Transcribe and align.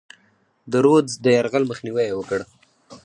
د 0.71 0.73
رودز 0.85 1.13
د 1.23 1.25
یرغل 1.37 1.63
مخنیوی 1.71 2.05
یې 2.09 2.13
وکړ. 2.17 2.39